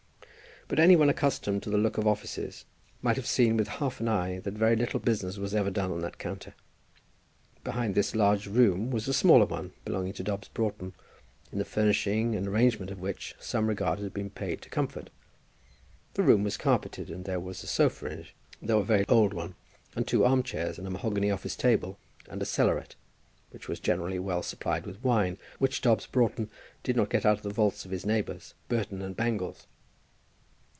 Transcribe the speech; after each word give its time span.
But 0.67 0.79
any 0.79 0.95
one 0.95 1.09
accustomed 1.09 1.61
to 1.63 1.69
the 1.69 1.77
look 1.77 1.97
of 1.97 2.07
offices 2.07 2.63
might 3.01 3.17
have 3.17 3.27
seen 3.27 3.57
with 3.57 3.67
half 3.67 3.99
an 3.99 4.07
eye 4.07 4.39
that 4.39 4.53
very 4.53 4.77
little 4.77 5.01
business 5.01 5.37
was 5.37 5.53
ever 5.53 5.69
done 5.69 5.91
on 5.91 5.99
that 5.99 6.17
counter. 6.17 6.53
Behind 7.61 7.93
this 7.93 8.15
large 8.15 8.47
room 8.47 8.89
was 8.89 9.05
a 9.09 9.13
smaller 9.13 9.45
one, 9.45 9.73
belonging 9.83 10.13
to 10.13 10.23
Dobbs 10.23 10.47
Broughton, 10.47 10.93
in 11.51 11.57
the 11.59 11.65
furnishing 11.65 12.35
and 12.37 12.47
arrangement 12.47 12.89
of 12.89 13.01
which 13.01 13.35
some 13.37 13.67
regard 13.67 13.99
had 13.99 14.13
been 14.13 14.29
paid 14.29 14.61
to 14.61 14.69
comfort. 14.69 15.09
The 16.13 16.23
room 16.23 16.41
was 16.45 16.55
carpeted, 16.55 17.09
and 17.09 17.25
there 17.25 17.41
was 17.41 17.61
a 17.63 17.67
sofa 17.67 18.05
in 18.05 18.19
it, 18.19 18.27
though 18.61 18.79
a 18.79 18.85
very 18.85 19.05
old 19.09 19.33
one, 19.33 19.55
and 19.93 20.07
two 20.07 20.23
arm 20.23 20.41
chairs 20.41 20.77
and 20.77 20.87
a 20.87 20.89
mahogany 20.89 21.29
office 21.31 21.57
table, 21.57 21.99
and 22.29 22.41
a 22.41 22.45
cellaret, 22.45 22.95
which 23.49 23.67
was 23.67 23.81
generally 23.81 24.19
well 24.19 24.41
supplied 24.41 24.85
with 24.85 25.03
wine 25.03 25.37
which 25.59 25.81
Dobbs 25.81 26.05
Broughton 26.07 26.49
did 26.81 26.95
not 26.95 27.09
get 27.09 27.25
out 27.25 27.35
of 27.35 27.43
the 27.43 27.49
vaults 27.49 27.83
of 27.83 27.91
his 27.91 28.05
neighbours, 28.05 28.53
Burton 28.69 29.01
and 29.01 29.17
Bangles. 29.17 29.67